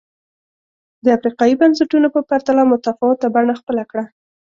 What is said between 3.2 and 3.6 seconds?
بڼه